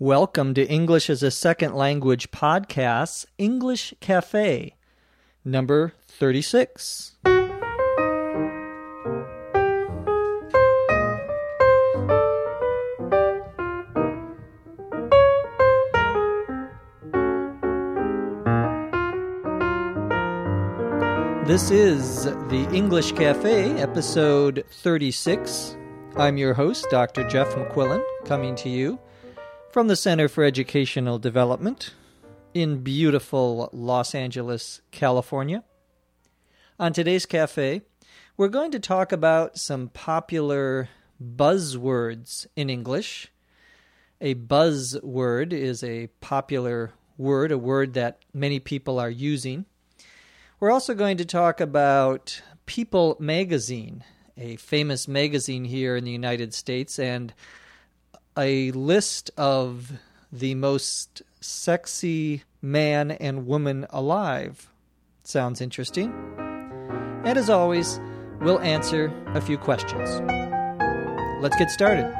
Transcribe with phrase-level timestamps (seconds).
[0.00, 4.74] Welcome to English as a Second Language Podcast's English Cafe,
[5.44, 7.12] number 36.
[21.46, 25.76] This is the English Cafe, episode 36.
[26.16, 27.28] I'm your host, Dr.
[27.28, 28.98] Jeff McQuillan, coming to you
[29.74, 31.92] from the Center for Educational Development
[32.54, 35.64] in beautiful Los Angeles, California.
[36.78, 37.82] On today's cafe,
[38.36, 40.90] we're going to talk about some popular
[41.20, 43.32] buzzwords in English.
[44.20, 49.64] A buzzword is a popular word, a word that many people are using.
[50.60, 54.04] We're also going to talk about People magazine,
[54.36, 57.34] a famous magazine here in the United States, and
[58.36, 59.92] a list of
[60.32, 64.70] the most sexy man and woman alive.
[65.22, 66.12] Sounds interesting.
[67.24, 68.00] And as always,
[68.40, 70.20] we'll answer a few questions.
[71.40, 72.12] Let's get started.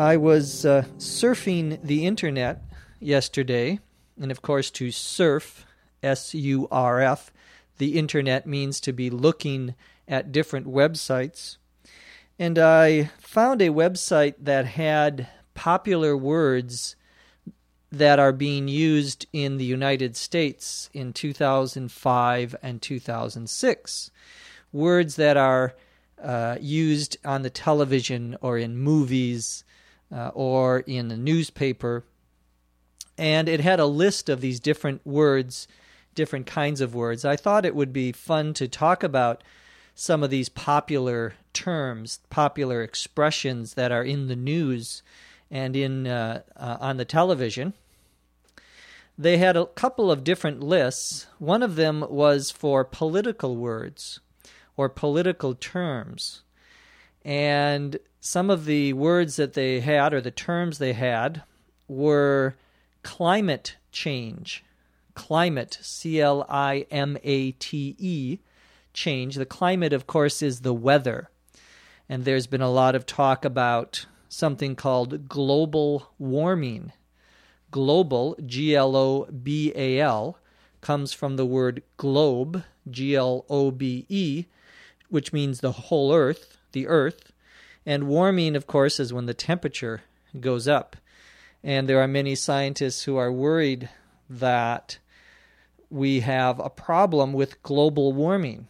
[0.00, 2.62] I was uh, surfing the internet
[3.00, 3.80] yesterday,
[4.20, 5.64] and of course, to surf,
[6.02, 7.32] S U R F,
[7.78, 9.74] the internet means to be looking
[10.06, 11.56] at different websites.
[12.38, 16.94] And I found a website that had popular words
[17.90, 24.10] that are being used in the United States in 2005 and 2006.
[24.72, 25.74] Words that are
[26.22, 29.64] uh, used on the television or in movies
[30.12, 32.04] uh, or in the newspaper.
[33.18, 35.68] And it had a list of these different words,
[36.14, 37.24] different kinds of words.
[37.24, 39.42] I thought it would be fun to talk about
[39.94, 45.02] some of these popular terms, popular expressions that are in the news
[45.50, 47.74] and in uh, uh, on the television.
[49.18, 51.26] They had a couple of different lists.
[51.40, 54.20] One of them was for political words
[54.76, 56.42] or political terms.
[57.24, 61.42] And some of the words that they had, or the terms they had,
[61.88, 62.54] were
[63.08, 64.62] climate change.
[65.14, 68.38] Climate, C L I M A T E,
[68.92, 69.36] change.
[69.36, 71.30] The climate, of course, is the weather.
[72.06, 76.92] And there's been a lot of talk about something called global warming.
[77.70, 80.38] Global, G L O B A L,
[80.82, 84.44] comes from the word globe, G L O B E,
[85.08, 87.32] which means the whole earth, the earth.
[87.86, 90.02] And warming, of course, is when the temperature
[90.38, 90.94] goes up.
[91.62, 93.88] And there are many scientists who are worried
[94.30, 94.98] that
[95.90, 98.68] we have a problem with global warming,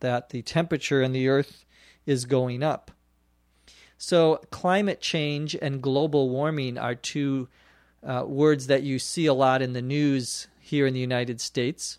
[0.00, 1.64] that the temperature in the earth
[2.06, 2.90] is going up.
[3.96, 7.48] So, climate change and global warming are two
[8.06, 11.98] uh, words that you see a lot in the news here in the United States.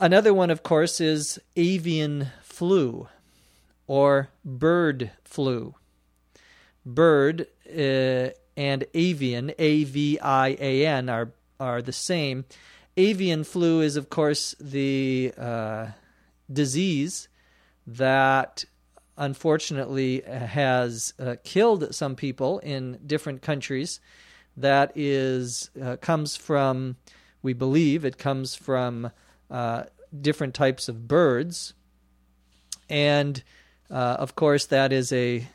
[0.00, 3.08] Another one, of course, is avian flu
[3.86, 5.74] or bird flu.
[6.84, 12.44] Bird uh, and avian, A V I A N, are, are the same.
[12.96, 15.88] Avian flu is, of course, the uh,
[16.50, 17.28] disease
[17.86, 18.64] that
[19.18, 24.00] unfortunately has uh, killed some people in different countries.
[24.56, 26.96] That is uh, comes from,
[27.42, 29.10] we believe, it comes from
[29.50, 29.84] uh,
[30.18, 31.74] different types of birds,
[32.88, 33.42] and
[33.90, 35.46] uh, of course, that is a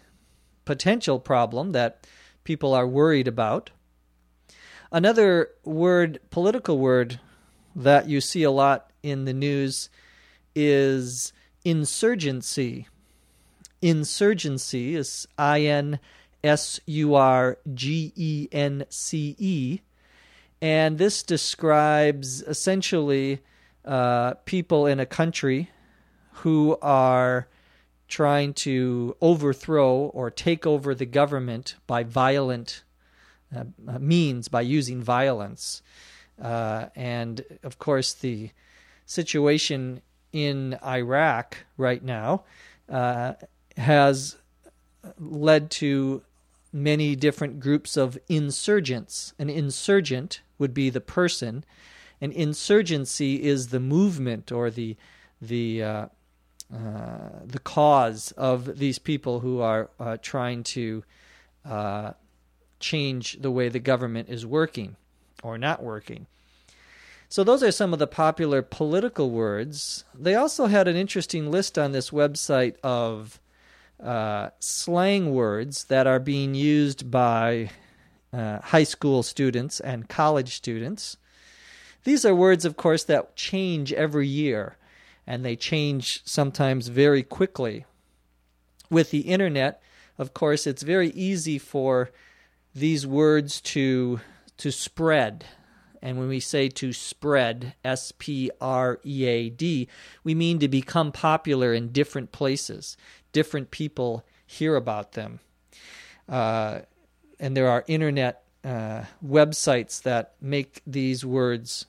[0.65, 2.05] potential problem that
[2.43, 3.69] people are worried about.
[4.91, 7.19] Another word, political word,
[7.75, 9.89] that you see a lot in the news
[10.55, 11.31] is
[11.63, 12.87] insurgency.
[13.81, 15.99] Insurgency is I N
[16.43, 19.79] S U R G E N C E.
[20.61, 23.41] And this describes essentially
[23.85, 25.69] uh, people in a country
[26.33, 27.47] who are
[28.11, 32.83] trying to overthrow or take over the government by violent
[33.55, 35.81] uh, uh, means, by using violence.
[36.39, 38.49] Uh, and of course, the
[39.05, 40.01] situation
[40.33, 42.43] in Iraq right now
[42.89, 43.33] uh,
[43.77, 44.35] has
[45.17, 46.21] led to
[46.73, 49.33] many different groups of insurgents.
[49.39, 51.63] An insurgent would be the person,
[52.19, 54.97] and insurgency is the movement or the
[55.41, 56.09] the
[56.73, 61.03] uh, the cause of these people who are uh, trying to
[61.65, 62.11] uh,
[62.79, 64.95] change the way the government is working
[65.43, 66.27] or not working.
[67.29, 70.03] So, those are some of the popular political words.
[70.13, 73.39] They also had an interesting list on this website of
[74.03, 77.69] uh, slang words that are being used by
[78.33, 81.17] uh, high school students and college students.
[82.03, 84.77] These are words, of course, that change every year,
[85.25, 87.85] and they change sometimes very quickly.
[88.89, 89.81] With the internet,
[90.17, 92.11] of course, it's very easy for
[92.73, 94.19] these words to
[94.57, 95.45] to spread.
[96.01, 99.87] And when we say to spread, S P R E A D,
[100.23, 102.97] we mean to become popular in different places.
[103.31, 105.39] Different people hear about them.
[106.27, 106.81] Uh,
[107.39, 111.85] and there are internet uh, websites that make these words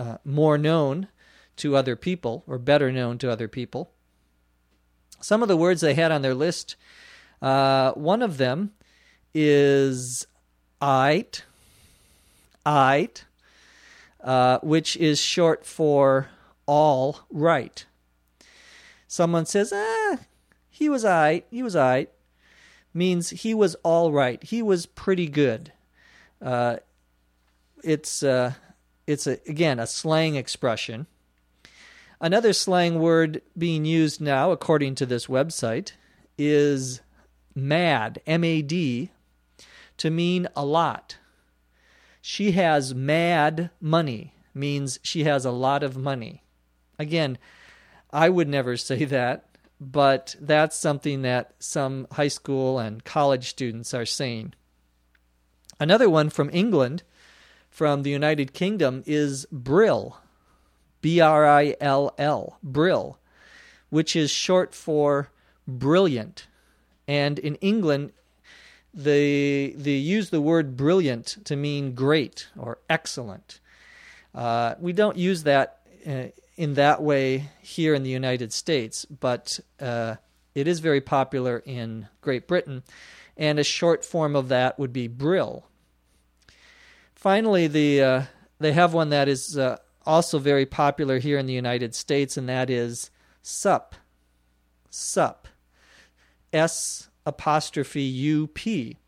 [0.00, 1.08] uh, more known
[1.56, 3.92] to other people or better known to other people.
[5.20, 6.76] Some of the words they had on their list,
[7.40, 8.72] uh, one of them
[9.34, 10.26] is
[10.80, 11.44] "ite,"
[12.64, 13.24] "ite,"
[14.22, 16.28] uh, which is short for
[16.66, 17.84] all right.
[19.08, 20.18] Someone says, ah,
[20.68, 22.10] he was "ite," he was "ite,"
[22.92, 25.72] means he was all right, he was pretty good.
[26.42, 26.76] Uh,
[27.82, 28.54] it's uh,
[29.06, 31.06] it's a, again a slang expression.
[32.20, 35.92] Another slang word being used now, according to this website,
[36.38, 37.00] is
[37.54, 39.10] mad, M A D,
[39.98, 41.18] to mean a lot.
[42.22, 46.42] She has mad money, means she has a lot of money.
[46.98, 47.38] Again,
[48.10, 49.44] I would never say that,
[49.78, 54.54] but that's something that some high school and college students are saying.
[55.78, 57.02] Another one from England
[57.68, 60.18] from the United Kingdom is Brill,
[61.06, 63.16] B R I L L, Brill,
[63.90, 65.30] which is short for
[65.64, 66.48] brilliant.
[67.06, 68.10] And in England,
[68.92, 73.60] they they use the word brilliant to mean great or excellent.
[74.34, 76.24] Uh, we don't use that uh,
[76.56, 80.16] in that way here in the United States, but uh,
[80.56, 82.82] it is very popular in Great Britain,
[83.36, 85.66] and a short form of that would be Brill.
[87.14, 88.22] Finally, the uh,
[88.58, 89.76] they have one that is uh,
[90.06, 93.10] also very popular here in the United States, and that is
[93.42, 93.94] SUP.
[94.90, 95.48] SUP.
[96.52, 98.98] S apostrophe U P.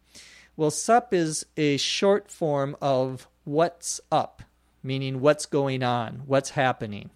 [0.56, 4.42] Well, SUP is a short form of what's up,
[4.82, 7.10] meaning what's going on, what's happening.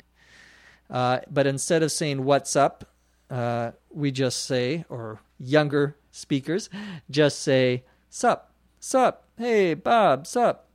[0.89, 2.89] Uh, but instead of saying what's up,
[3.31, 6.71] uh, we just say, or younger speakers
[7.11, 10.69] just say sup, sup, hey, Bob, sup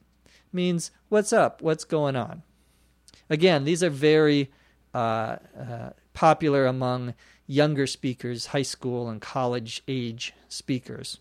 [0.52, 2.44] means what's up, what's going on.
[3.30, 4.52] Again, these are very
[4.94, 7.14] uh, uh, popular among
[7.46, 11.20] younger speakers, high school and college age speakers.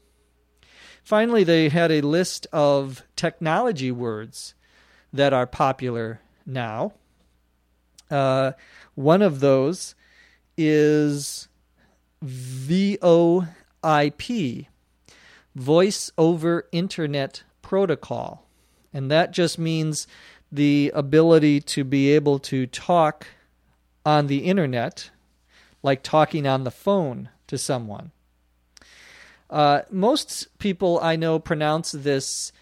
[1.03, 4.55] Finally, they had a list of technology words
[5.13, 6.93] that are popular now.
[8.11, 8.53] Uh,
[8.95, 9.95] one of those
[10.57, 11.49] is
[12.25, 13.47] VoIP,
[15.55, 18.47] Voice over Internet Protocol.
[18.93, 20.07] And that just means
[20.51, 23.27] the ability to be able to talk
[24.05, 25.11] on the internet,
[25.83, 28.13] like talking on the phone to someone.
[29.49, 32.53] Uh, most people I know pronounce this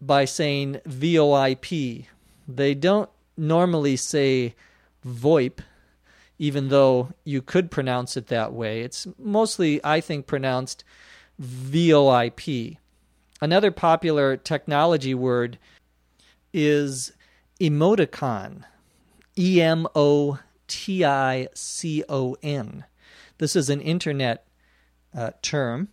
[0.00, 2.06] by saying VoIP.
[2.48, 4.54] They don't normally say
[5.06, 5.60] VoIP,
[6.38, 8.80] even though you could pronounce it that way.
[8.80, 10.84] It's mostly, I think, pronounced
[11.40, 12.76] VoIP.
[13.42, 15.58] Another popular technology word
[16.52, 17.12] is
[17.60, 18.64] emoticon.
[19.38, 22.84] E M O T I C O N.
[23.38, 24.46] This is an internet
[25.14, 25.88] uh, term.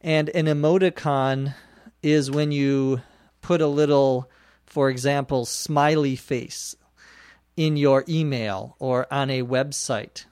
[0.00, 1.54] And an emoticon
[2.02, 3.00] is when you
[3.40, 4.30] put a little,
[4.66, 6.76] for example, smiley face
[7.56, 10.24] in your email or on a website.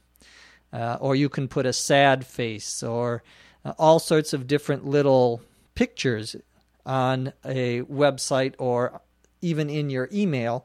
[0.72, 3.22] Uh, or you can put a sad face or
[3.64, 5.42] uh, all sorts of different little
[5.74, 6.34] pictures
[6.84, 9.00] on a website or
[9.42, 10.64] even in your email.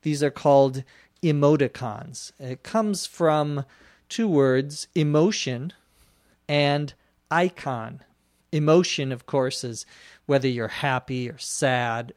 [0.00, 0.84] These are called
[1.22, 2.32] emoticons.
[2.38, 3.64] It comes from
[4.08, 5.72] two words, emotion
[6.48, 6.94] and
[7.30, 8.00] icon.
[8.50, 9.86] Emotion, of course, is
[10.26, 12.12] whether you're happy or sad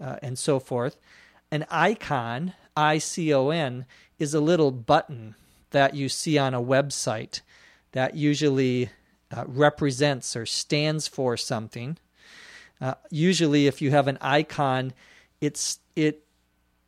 [0.00, 0.96] uh, and so forth.
[1.50, 3.84] An icon, I C O N,
[4.18, 5.34] is a little button
[5.70, 7.40] that you see on a website
[7.92, 8.90] that usually
[9.30, 11.98] uh, represents or stands for something.
[12.80, 14.92] Uh, usually, if you have an icon,
[15.42, 16.24] it's it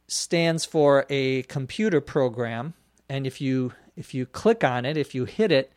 [0.06, 2.72] stands for a computer program,
[3.08, 5.72] and if you if you click on it, if you hit it,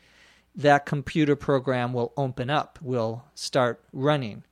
[0.56, 4.44] that computer program will open up, will start running.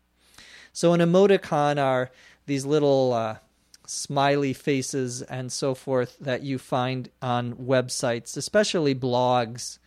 [0.74, 2.12] So an emoticon are
[2.48, 3.38] these little uh,
[3.86, 9.78] smiley faces and so forth that you find on websites, especially blogs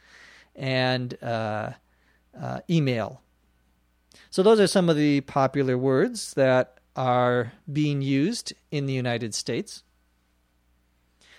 [0.54, 1.72] and uh,
[2.40, 3.20] uh, email.
[4.30, 9.32] So, those are some of the popular words that are being used in the United
[9.32, 9.84] States.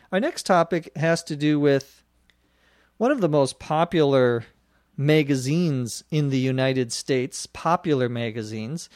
[0.10, 2.01] Our next topic has to do with
[2.96, 4.46] one of the most popular
[4.96, 8.89] magazines in the United States, popular magazines,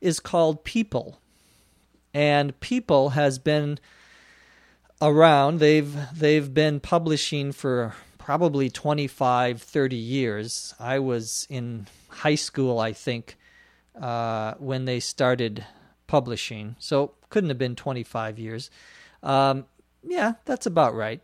[0.00, 1.18] is called People.
[2.14, 3.80] And People has been
[5.02, 5.58] around.
[5.58, 10.74] They've they've been publishing for probably 25, 30 years.
[10.78, 13.36] I was in high school, I think,
[14.00, 15.66] uh, when they started
[16.06, 16.76] publishing.
[16.78, 18.70] So couldn't have been 25 years.
[19.22, 19.66] Um,
[20.06, 21.20] yeah, that's about right.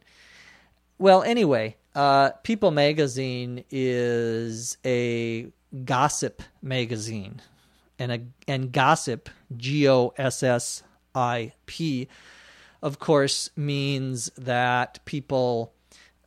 [0.99, 5.47] Well, anyway, uh, People magazine is a
[5.85, 7.41] gossip magazine,
[7.99, 10.83] and a and gossip, G O S S
[11.15, 12.09] I P,
[12.83, 15.73] of course, means that people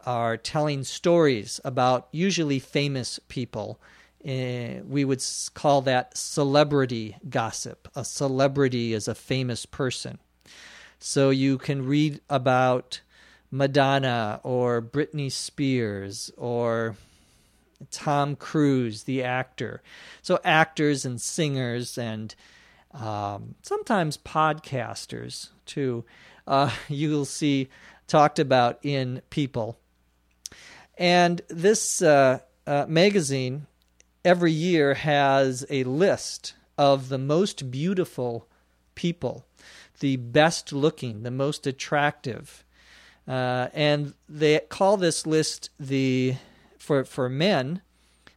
[0.05, 3.79] are telling stories about usually famous people.
[4.25, 7.89] Uh, we would call that celebrity gossip.
[7.95, 10.17] A celebrity is a famous person.
[10.99, 13.01] So you can read about
[13.51, 16.95] Madonna or Britney Spears or
[17.91, 19.81] Tom Cruise, the actor.
[20.21, 22.33] So actors and singers and
[22.93, 26.05] um, sometimes podcasters too.
[26.47, 27.69] Uh, you'll see
[28.07, 29.77] talked about in People.
[30.97, 33.65] And this uh, uh, magazine
[34.23, 38.47] every year has a list of the most beautiful
[38.95, 39.45] people,
[39.99, 42.63] the best looking, the most attractive,
[43.27, 46.35] uh, and they call this list the
[46.77, 47.81] for for men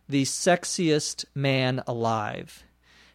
[0.09, 2.65] the sexiest man alive.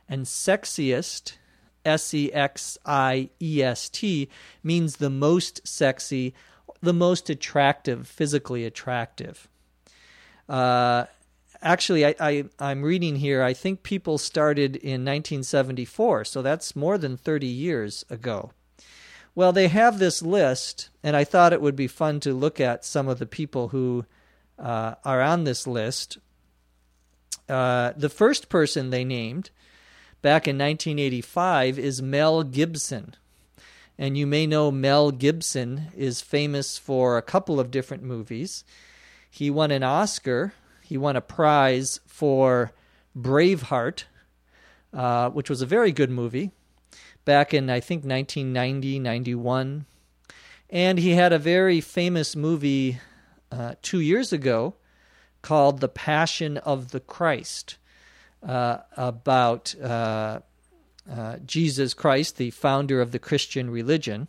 [0.09, 1.37] And sexiest
[1.85, 4.29] S E X I E S T
[4.61, 6.33] means the most sexy,
[6.81, 9.47] the most attractive, physically attractive.
[10.49, 11.05] Uh,
[11.61, 16.97] actually, I, I, I'm reading here, I think people started in 1974, so that's more
[16.97, 18.51] than 30 years ago.
[19.33, 22.83] Well, they have this list, and I thought it would be fun to look at
[22.83, 24.05] some of the people who
[24.59, 26.17] uh, are on this list.
[27.47, 29.49] Uh, the first person they named
[30.21, 33.15] back in 1985 is Mel Gibson.
[33.97, 38.63] And you may know Mel Gibson is famous for a couple of different movies.
[39.29, 40.53] He won an Oscar,
[40.91, 42.73] he won a prize for
[43.17, 44.03] Braveheart,
[44.93, 46.51] uh, which was a very good movie
[47.23, 49.85] back in, I think, 1990, 91.
[50.69, 52.99] And he had a very famous movie
[53.53, 54.73] uh, two years ago
[55.41, 57.77] called The Passion of the Christ
[58.43, 60.41] uh, about uh,
[61.09, 64.27] uh Jesus Christ, the founder of the Christian religion.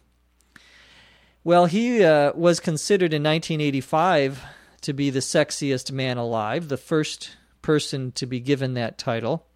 [1.43, 4.45] Well, he uh, was considered in 1985
[4.83, 9.47] to be the sexiest man alive, the first person to be given that title.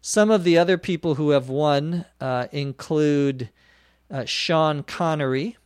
[0.00, 3.50] Some of the other people who have won uh, include
[4.10, 5.56] uh, Sean Connery.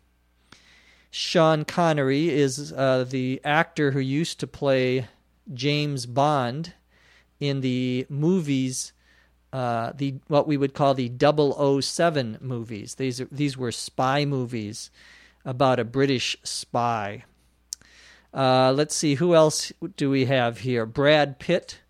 [1.10, 5.08] Sean Connery is uh, the actor who used to play
[5.52, 6.74] James Bond
[7.40, 8.92] in the movies,
[9.52, 12.96] uh, the what we would call the 007 movies.
[12.96, 14.90] These are, these were spy movies
[15.44, 17.24] about a British spy.
[18.36, 20.84] Uh, let's see who else do we have here.
[20.84, 21.80] Brad Pitt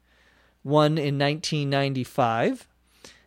[0.63, 2.69] won in 1995.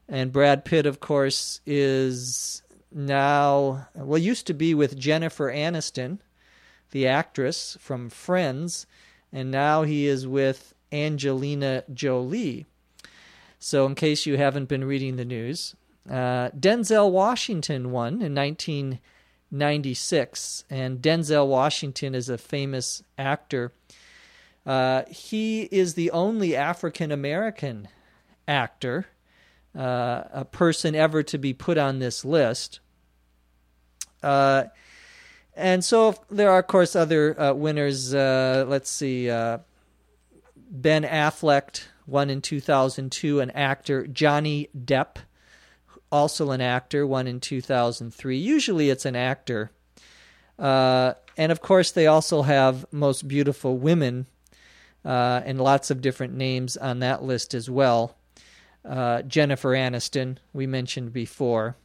[0.08, 6.20] And Brad Pitt, of course, is now, well, used to be with Jennifer Aniston,
[6.92, 8.88] the actress from Friends,
[9.32, 12.66] and now he is with Angelina Jolie.
[13.60, 15.76] So, in case you haven't been reading the news,
[16.10, 18.34] uh, Denzel Washington won in
[19.51, 23.72] 1996, and Denzel Washington is a famous actor
[24.70, 27.88] uh, he is the only African American
[28.48, 29.08] actor,
[29.75, 32.79] uh, a person ever to be put on this list.
[34.22, 34.65] Uh,
[35.56, 38.13] and so there are, of course, other uh, winners.
[38.13, 39.27] Uh, let's see.
[39.27, 39.60] ben
[41.03, 44.06] Affleck won in 2002, an actor.
[44.06, 45.18] Johnny Depp,
[46.12, 48.38] also an actor, won in 2003.
[48.38, 49.72] Usually it's an actor.
[50.58, 54.25] Uh, and of course, they also have most beautiful women
[55.06, 58.18] uh, and lots of different names on that list as well.
[58.84, 61.75] Uh, Jennifer Aniston, we mentioned before.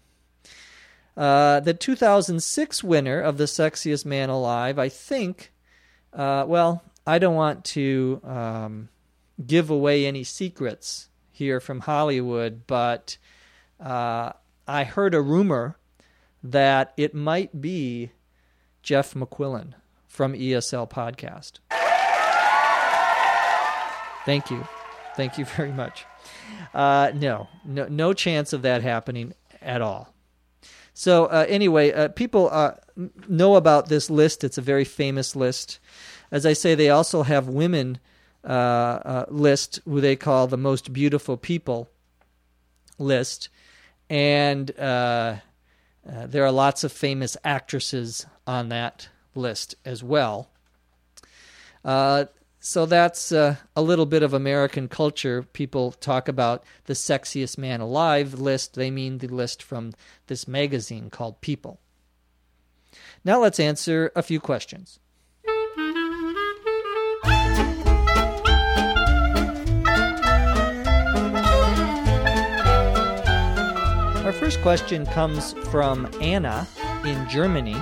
[1.16, 5.52] Uh, the 2006 winner of the Sexiest Man Alive, I think,
[6.12, 8.88] uh, well, I don't want to um,
[9.44, 13.18] give away any secrets here from Hollywood, but
[13.84, 14.32] uh,
[14.66, 15.76] I heard a rumor
[16.42, 18.10] that it might be
[18.82, 19.74] Jeff McQuillan
[20.08, 21.58] from ESL Podcast.
[24.24, 24.66] Thank you.
[25.16, 26.04] Thank you very much.
[26.72, 30.14] Uh, no, no, no chance of that happening at all.
[30.94, 32.74] So uh, anyway, uh, people uh,
[33.28, 34.44] know about this list.
[34.44, 35.80] It's a very famous list.
[36.30, 37.98] As I say, they also have women
[38.44, 41.90] uh, uh, list who they call the most beautiful people
[42.98, 43.48] list,
[44.14, 45.36] and uh,
[46.04, 50.48] there are lots of famous actresses on that list as well.
[52.64, 55.42] So that's uh, a little bit of American culture.
[55.42, 58.74] People talk about the sexiest man alive list.
[58.74, 59.92] They mean the list from
[60.28, 61.80] this magazine called People.
[63.24, 65.00] Now let's answer a few questions.
[74.44, 76.68] First question comes from Anna
[77.06, 77.74] in Germany.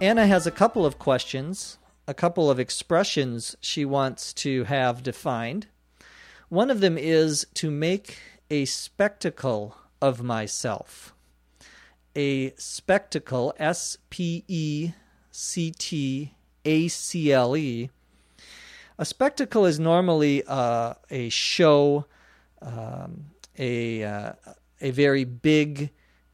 [0.00, 1.78] Anna has a couple of questions
[2.08, 5.68] a couple of expressions she wants to have defined.
[6.48, 8.18] One of them is to make
[8.50, 11.14] a spectacle of myself.
[12.16, 14.90] A spectacle, S P E
[15.30, 17.90] C T A C L E.
[18.98, 22.06] A spectacle is normally uh, a show,
[22.60, 23.26] um,
[23.56, 24.32] a, uh,
[24.80, 25.90] a very big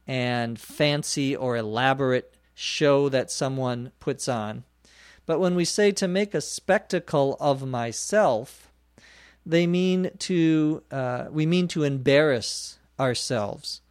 [0.07, 4.63] and fancy or elaborate show that someone puts on.
[5.25, 8.71] But when we say to make a spectacle of myself,
[9.45, 13.81] they mean to uh, we mean to embarrass ourselves,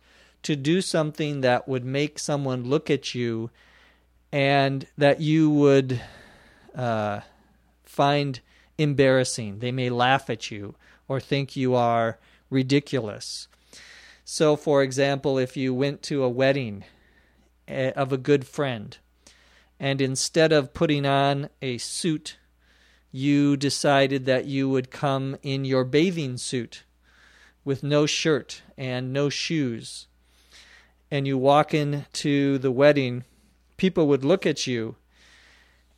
[0.43, 3.51] to do something that would make someone look at you,
[4.33, 6.01] and that you would
[6.75, 7.21] uh,
[7.85, 8.41] find
[8.79, 9.59] embarrassing.
[9.59, 10.75] They may laugh at you
[11.07, 12.19] or think you are
[12.51, 13.49] ridiculous.
[14.25, 16.85] So, for example, if you went to a wedding
[17.69, 18.97] eh, of a good friend
[19.79, 22.39] and instead of putting on a suit,
[23.13, 26.85] you decided that you would come in your bathing suit
[27.65, 30.07] with no shirt and no shoes.
[31.11, 33.25] And you walk into the wedding,
[33.77, 34.97] people would look at you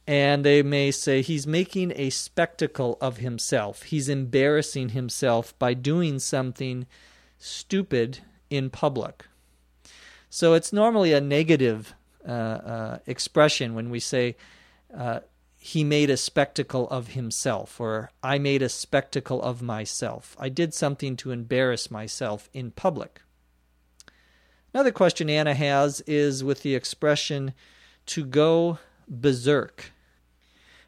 [0.06, 3.84] and they may say, He's making a spectacle of himself.
[3.84, 6.86] He's embarrassing himself by doing something
[7.46, 8.18] stupid
[8.50, 9.26] in public.
[10.28, 11.94] So it's normally a negative
[12.26, 14.36] uh, uh, expression when we say
[14.94, 15.20] uh,
[15.56, 20.36] he made a spectacle of himself or I made a spectacle of myself.
[20.38, 23.20] I did something to embarrass myself in public.
[24.74, 27.54] Another question Anna has is with the expression
[28.06, 28.78] to go
[29.08, 29.92] berserk.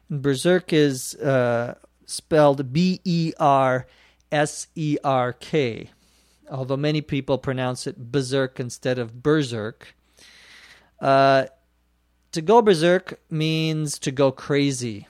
[0.09, 3.87] And berserk is uh, spelled B E R
[4.31, 5.89] S E R K,
[6.49, 9.95] although many people pronounce it berserk instead of berserk.
[10.99, 11.45] Uh,
[12.31, 15.07] to go berserk means to go crazy,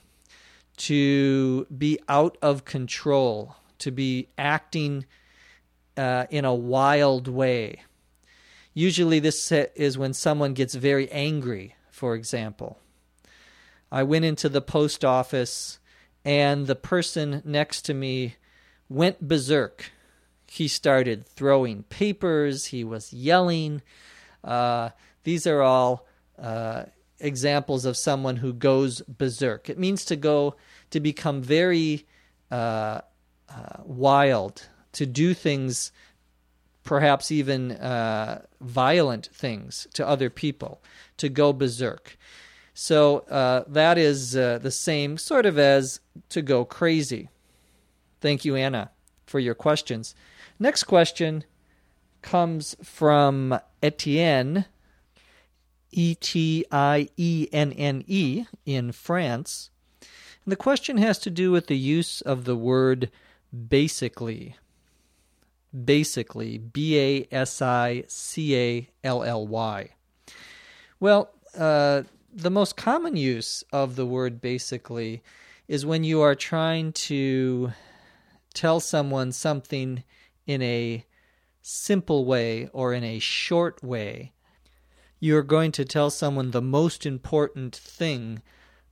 [0.78, 5.04] to be out of control, to be acting
[5.96, 7.82] uh, in a wild way.
[8.72, 12.78] Usually, this is when someone gets very angry, for example.
[13.92, 15.80] I went into the post office
[16.24, 18.36] and the person next to me
[18.88, 19.90] went berserk.
[20.52, 23.82] He started throwing papers, he was yelling.
[24.42, 24.88] Uh,
[25.22, 26.86] these are all uh,
[27.20, 29.70] examples of someone who goes berserk.
[29.70, 30.56] It means to go,
[30.90, 32.04] to become very
[32.50, 33.02] uh,
[33.48, 35.92] uh, wild, to do things,
[36.82, 40.82] perhaps even uh, violent things to other people,
[41.18, 42.18] to go berserk.
[42.74, 47.28] So uh, that is the same sort of as to go crazy.
[48.20, 48.90] Thank you, Anna,
[49.26, 50.16] for your questions.
[50.62, 51.44] Next question
[52.20, 54.66] comes from Etienne
[55.90, 59.70] E T I E N N E in France.
[60.44, 63.10] And the question has to do with the use of the word
[63.68, 64.54] basically.
[65.72, 69.88] Basically, B A S I C A L L Y.
[71.00, 75.22] Well, uh, the most common use of the word basically
[75.68, 77.72] is when you are trying to
[78.52, 80.04] tell someone something
[80.50, 81.04] in a
[81.62, 84.32] simple way or in a short way
[85.20, 88.40] you're going to tell someone the most important thing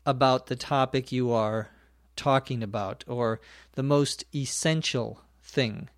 [0.05, 1.71] about the topic you are
[2.15, 3.41] talking about, or
[3.73, 5.89] the most essential thing.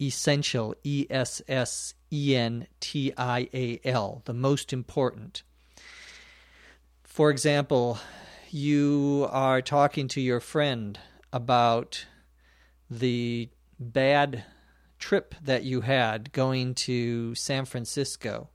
[0.00, 5.42] Essential, E S S E N T I A L, the most important.
[7.04, 7.98] For example,
[8.50, 10.98] you are talking to your friend
[11.32, 12.06] about
[12.88, 14.44] the bad
[15.00, 18.50] trip that you had going to San Francisco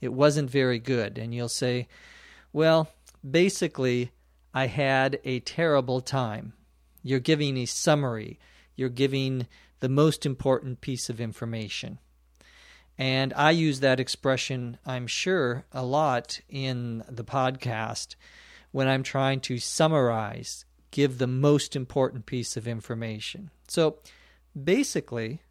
[0.00, 1.18] it wasn't very good.
[1.18, 1.88] And you'll say,
[2.52, 2.88] well,
[3.28, 4.12] basically,
[4.54, 6.52] I had a terrible time.
[7.02, 8.38] You're giving a summary,
[8.74, 9.46] you're giving
[9.80, 11.98] the most important piece of information.
[12.98, 18.16] And I use that expression, I'm sure, a lot in the podcast
[18.72, 23.50] when I'm trying to summarize, give the most important piece of information.
[23.68, 23.98] So
[24.60, 25.42] basically,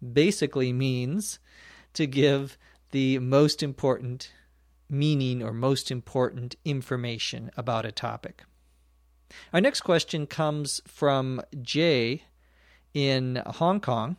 [0.00, 1.38] basically means
[1.94, 2.58] to give
[2.90, 4.32] the most important
[4.88, 8.44] meaning or most important information about a topic.
[9.52, 12.24] Our next question comes from Jay
[12.94, 14.16] in Hong Kong.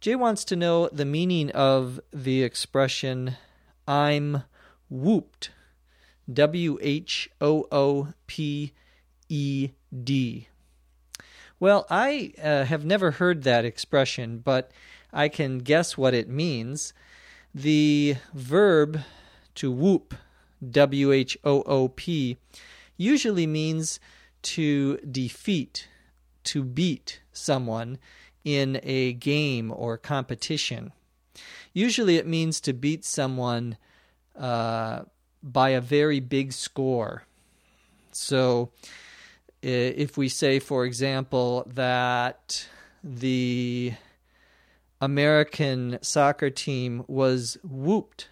[0.00, 3.36] Jay wants to know the meaning of the expression
[3.86, 4.42] I'm
[4.90, 5.50] whooped.
[6.32, 8.72] W H O O P
[9.28, 9.70] E
[10.04, 10.48] D.
[11.62, 14.72] Well, I uh, have never heard that expression, but
[15.12, 16.92] I can guess what it means.
[17.54, 18.98] The verb
[19.54, 20.12] to whoop,
[20.68, 22.36] W H O O P,
[22.96, 24.00] usually means
[24.42, 25.86] to defeat,
[26.42, 27.98] to beat someone
[28.42, 30.90] in a game or competition.
[31.72, 33.76] Usually it means to beat someone
[34.36, 35.02] uh,
[35.44, 37.22] by a very big score.
[38.10, 38.72] So
[39.62, 42.66] if we say, for example, that
[43.02, 43.92] the
[45.00, 48.28] American soccer team was whooped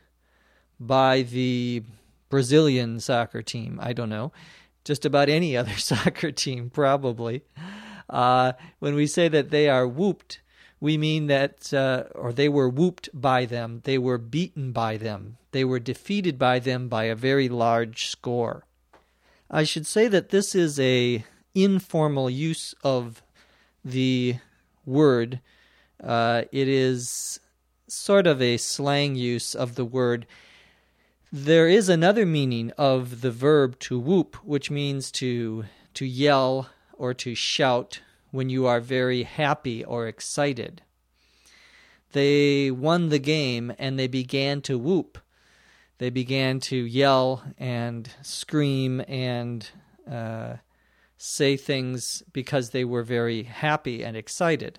[0.79, 1.83] by the
[2.29, 4.33] Brazilian soccer team, I don't know,
[4.85, 7.43] just about any other soccer team, probably.
[8.09, 10.41] Uh, when we say that they are whooped,
[10.81, 15.37] we mean that, uh, or they were whooped by them, they were beaten by them,
[15.53, 18.65] they were defeated by them by a very large score.
[19.51, 21.25] I should say that this is a
[21.57, 23.21] informal use of
[23.85, 24.37] the
[24.87, 25.41] word.
[26.03, 27.41] Uh, it is
[27.89, 30.27] sort of a slang use of the word.
[31.33, 37.13] There is another meaning of the verb to whoop, which means to to yell or
[37.15, 40.83] to shout when you are very happy or excited.
[42.13, 45.19] They won the game and they began to whoop.
[46.01, 49.69] They began to yell and scream and
[50.11, 50.55] uh,
[51.19, 54.79] say things because they were very happy and excited.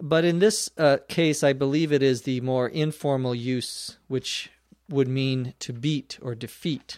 [0.00, 4.50] But in this uh, case, I believe it is the more informal use, which
[4.88, 6.96] would mean to beat or defeat.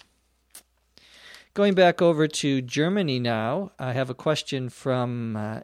[1.55, 5.61] Going back over to Germany now, I have a question from uh,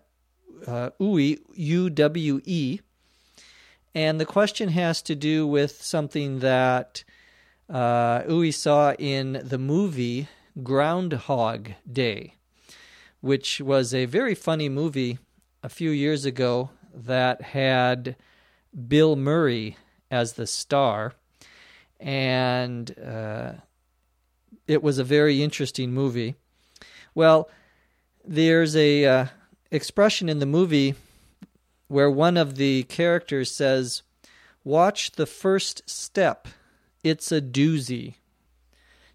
[0.67, 2.81] uh, UWE, U-W-E,
[3.97, 7.03] and the question has to do with something that
[7.71, 10.29] uh, UWE saw in the movie
[10.63, 12.35] Groundhog Day,
[13.23, 15.19] which was a very funny movie
[15.63, 18.17] a few years ago that had
[18.87, 19.79] Bill Murray
[20.11, 21.15] as the star,
[21.99, 23.53] and uh,
[24.67, 26.35] it was a very interesting movie.
[27.15, 27.49] Well,
[28.23, 29.27] there's a uh,
[29.71, 30.97] expression in the movie
[31.89, 34.03] where one of the characters says,
[34.65, 36.49] "Watch the first step.
[37.03, 38.15] It's a doozy."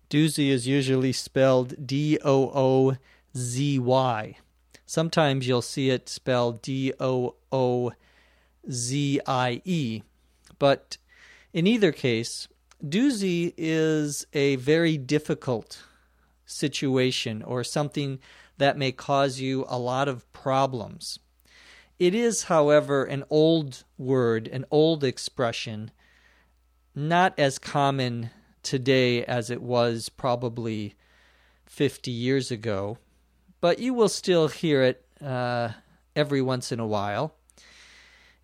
[0.10, 2.98] Doozy is usually spelled D O O
[3.36, 4.38] Z Y.
[4.86, 7.94] Sometimes you'll see it spelled D O O
[8.70, 10.04] Z I E.
[10.60, 10.98] But
[11.54, 12.48] in either case,
[12.84, 15.84] doozy is a very difficult
[16.46, 18.20] situation or something
[18.58, 21.20] that may cause you a lot of problems.
[22.02, 25.92] It is, however, an old word, an old expression,
[26.96, 28.32] not as common
[28.64, 30.96] today as it was probably
[31.68, 32.98] 50 years ago,
[33.60, 35.74] but you will still hear it uh,
[36.16, 37.36] every once in a while.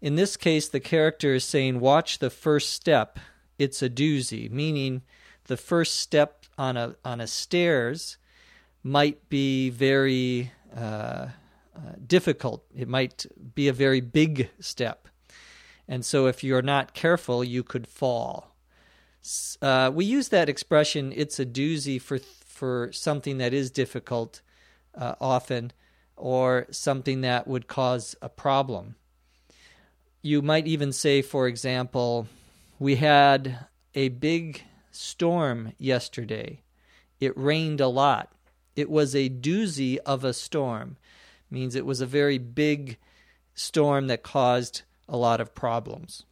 [0.02, 3.17] In this case, the character is saying, Watch the first step
[3.58, 5.02] it's a doozy, meaning
[5.46, 8.17] the first step on a on a stairs
[8.84, 11.30] might be very uh,
[11.78, 12.66] uh, difficult.
[12.76, 15.08] It might be a very big step,
[15.88, 18.56] and so if you're not careful, you could fall.
[19.62, 24.42] Uh, we use that expression "it's a doozy" for for something that is difficult,
[24.96, 25.72] uh, often,
[26.16, 28.96] or something that would cause a problem.
[30.24, 32.28] You might even say, for example,
[32.80, 36.63] we had a big storm yesterday.
[37.20, 38.32] It rained a lot.
[38.76, 40.98] It was a doozy of a storm.
[41.50, 42.98] Means it was a very big
[43.54, 46.24] storm that caused a lot of problems.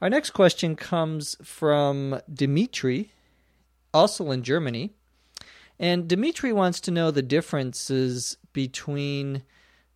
[0.00, 3.12] Our next question comes from Dimitri,
[3.92, 4.92] also in Germany.
[5.78, 9.42] And Dimitri wants to know the differences between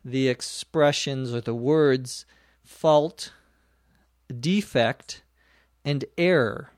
[0.04, 2.26] the expressions or the words
[2.64, 3.32] fault
[4.40, 5.22] defect,
[5.84, 6.70] and error.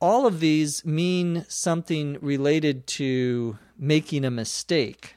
[0.00, 5.16] All of these mean something related to making a mistake.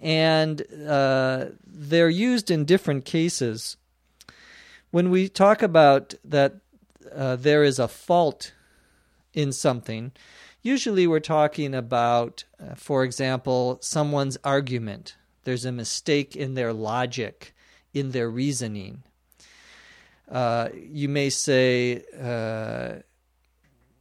[0.00, 3.76] And uh, they're used in different cases.
[4.90, 6.56] When we talk about that
[7.14, 8.52] uh, there is a fault
[9.34, 10.12] in something,
[10.62, 15.16] usually we're talking about, uh, for example, someone's argument.
[15.44, 17.54] There's a mistake in their logic,
[17.92, 19.02] in their reasoning.
[20.30, 23.02] Uh, you may say, uh,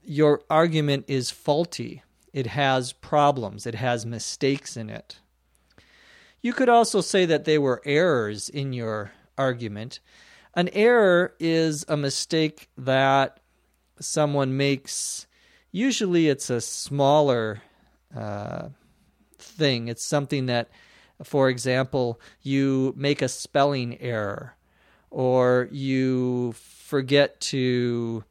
[0.03, 2.03] Your argument is faulty.
[2.33, 5.19] It has problems, it has mistakes in it.
[6.47, 9.99] You could also say that they were errors in your argument.
[10.53, 13.41] An error is a mistake that
[13.99, 15.27] someone makes.
[15.73, 17.61] Usually, it's a smaller
[18.15, 18.69] uh,
[19.37, 19.89] thing.
[19.89, 20.69] It's something that,
[21.21, 24.55] for example, you make a spelling error,
[25.11, 28.23] or you forget to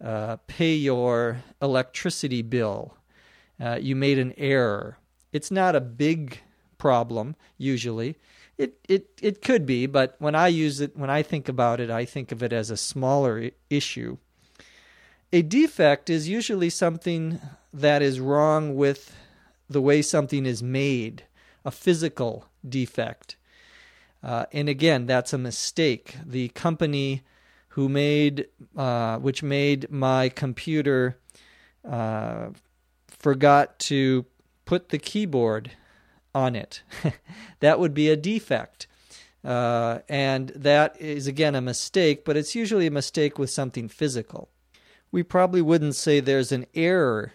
[0.00, 2.94] uh, pay your electricity bill.
[3.58, 4.98] Uh, you made an error.
[5.32, 6.42] It's not a big
[6.80, 8.16] problem usually.
[8.58, 11.90] It it it could be, but when I use it, when I think about it,
[11.90, 14.16] I think of it as a smaller issue.
[15.32, 17.40] A defect is usually something
[17.72, 19.14] that is wrong with
[19.68, 21.22] the way something is made,
[21.64, 23.36] a physical defect.
[24.22, 26.16] Uh, and again, that's a mistake.
[26.26, 27.22] The company
[27.74, 31.16] who made, uh, which made my computer,
[31.88, 32.48] uh,
[33.08, 34.26] forgot to
[34.64, 35.70] put the keyboard
[36.34, 36.82] on it.
[37.60, 38.86] that would be a defect.
[39.44, 44.50] Uh, and that is, again, a mistake, but it's usually a mistake with something physical.
[45.12, 47.32] We probably wouldn't say there's an error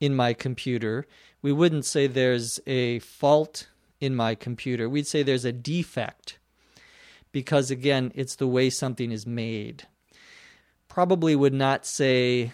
[0.00, 1.06] in my computer.
[1.42, 3.68] We wouldn't say there's a fault
[4.00, 4.88] in my computer.
[4.88, 6.38] We'd say there's a defect
[7.32, 9.86] because, again, it's the way something is made.
[10.88, 12.52] Probably would not say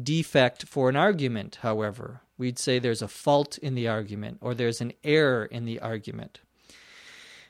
[0.00, 4.80] defect for an argument, however we'd say there's a fault in the argument or there's
[4.80, 6.40] an error in the argument.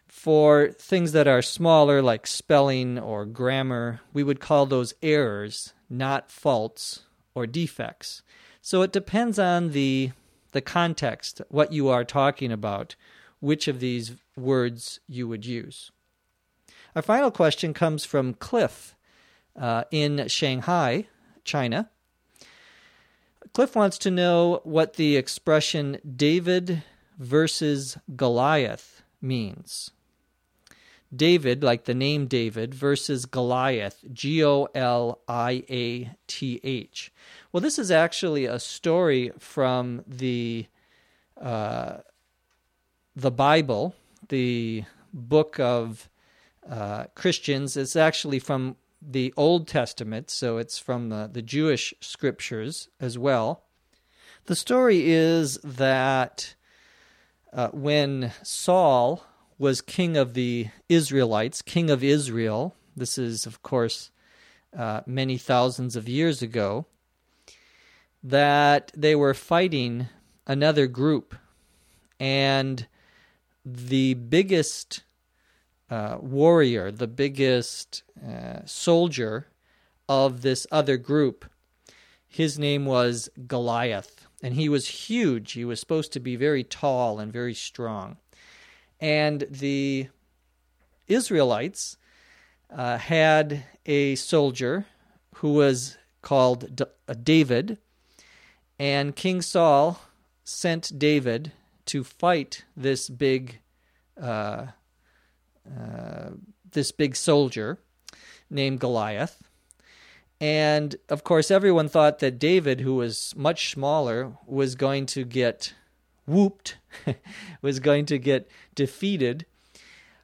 [0.06, 6.30] For things that are smaller, like spelling or grammar, we would call those errors, not
[6.30, 7.00] faults
[7.34, 8.22] or defects.
[8.60, 10.12] So it depends on the,
[10.52, 12.94] the context, what you are talking about,
[13.40, 15.90] which of these words you would use.
[16.94, 18.94] Our final question comes from Cliff
[19.58, 21.06] uh, in Shanghai,
[21.42, 21.90] China.
[23.52, 26.82] Cliff wants to know what the expression David
[27.18, 29.90] versus Goliath means.
[31.14, 37.12] David, like the name David, versus Goliath, G O L I A T H.
[37.52, 40.66] Well, this is actually a story from the
[41.38, 41.98] uh,
[43.14, 43.94] the Bible,
[44.30, 46.08] the book of
[46.66, 47.76] uh, Christians.
[47.76, 53.64] It's actually from the Old Testament, so it's from the, the Jewish scriptures as well.
[54.46, 56.54] The story is that
[57.52, 59.24] uh, when Saul
[59.58, 64.10] was king of the Israelites, king of Israel, this is, of course,
[64.76, 66.86] uh, many thousands of years ago,
[68.22, 70.08] that they were fighting
[70.46, 71.34] another group.
[72.18, 72.86] And
[73.64, 75.02] the biggest
[75.92, 79.48] uh, warrior, the biggest uh, soldier
[80.08, 81.44] of this other group.
[82.26, 85.52] His name was Goliath, and he was huge.
[85.52, 88.16] He was supposed to be very tall and very strong.
[89.00, 90.08] And the
[91.08, 91.98] Israelites
[92.70, 94.86] uh, had a soldier
[95.36, 97.76] who was called D- uh, David,
[98.78, 100.00] and King Saul
[100.42, 101.52] sent David
[101.84, 103.58] to fight this big
[104.18, 104.68] uh,
[105.66, 106.30] uh,
[106.70, 107.78] this big soldier
[108.50, 109.42] named Goliath.
[110.40, 115.74] And of course, everyone thought that David, who was much smaller, was going to get
[116.26, 116.78] whooped,
[117.62, 119.46] was going to get defeated.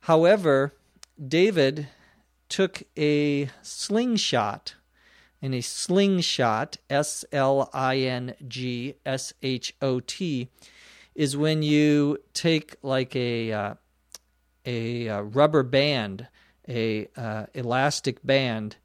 [0.02, 0.74] However,
[1.24, 1.88] David
[2.48, 4.74] took a slingshot,
[5.40, 10.48] and a slingshot, S L I N G S H O T,
[11.14, 13.74] is when you take like a uh,
[14.68, 16.28] a uh, rubber band,
[16.68, 18.76] a uh, elastic band,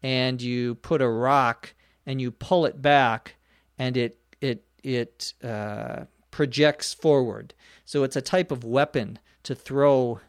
[0.00, 1.74] and you put a rock
[2.06, 3.34] and you pull it back,
[3.76, 7.52] and it it it uh, projects forward.
[7.84, 10.20] So it's a type of weapon to throw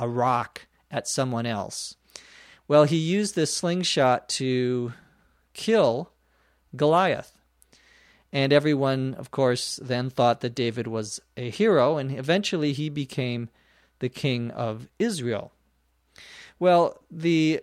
[0.00, 1.96] a rock at someone else.
[2.66, 4.94] Well, he used this slingshot to
[5.52, 6.10] kill
[6.74, 7.32] Goliath.
[8.32, 13.48] And everyone, of course, then thought that David was a hero, and eventually he became
[14.04, 15.50] the king of Israel.
[16.58, 17.60] Well, the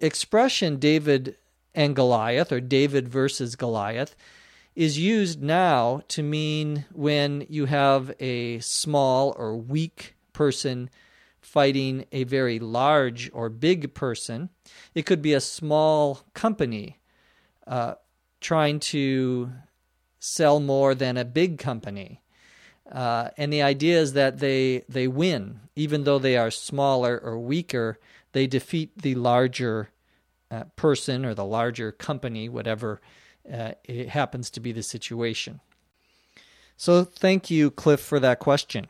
[0.00, 1.36] expression David
[1.76, 4.16] and Goliath, or David versus Goliath,
[4.74, 10.90] is used now to mean when you have a small or weak person
[11.40, 14.48] fighting a very large or big person.
[14.92, 16.98] It could be a small company
[17.64, 17.94] uh,
[18.40, 19.52] trying to
[20.18, 22.22] sell more than a big company.
[22.92, 27.38] Uh, and the idea is that they they win, even though they are smaller or
[27.38, 27.98] weaker.
[28.32, 29.88] They defeat the larger
[30.50, 33.00] uh, person or the larger company, whatever
[33.50, 35.60] uh, it happens to be the situation.
[36.76, 38.88] So, thank you, Cliff, for that question.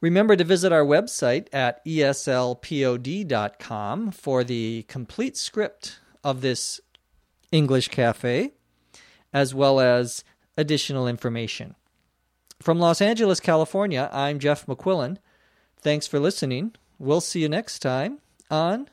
[0.00, 2.60] Remember to visit our website at eslpod.com
[4.12, 6.80] for the complete script of this
[7.52, 8.52] English Cafe,
[9.32, 10.24] as well as
[10.56, 11.74] additional information.
[12.60, 15.16] From Los Angeles, California, I'm Jeff McQuillan.
[15.80, 16.74] Thanks for listening.
[16.98, 18.18] We'll see you next time
[18.50, 18.88] on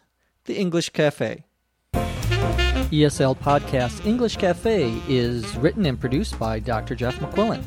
[0.45, 1.43] The English Cafe.
[1.93, 6.95] ESL Podcast English Cafe is written and produced by Dr.
[6.95, 7.61] Jeff McQuillan.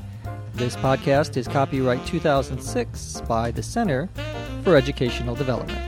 [0.54, 4.08] This podcast is copyright 2006 by the Center
[4.64, 5.78] for Educational Development.